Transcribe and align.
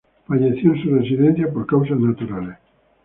Falleció 0.27 0.73
en 0.73 0.81
su 0.83 0.95
residencia 0.95 1.53
por 1.53 1.67
causas 1.67 1.99
naturales. 1.99 2.57